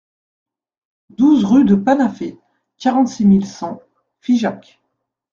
[1.11, 2.39] douze rue de Panafé,
[2.79, 3.83] quarante-six mille cent
[4.19, 4.79] Figeac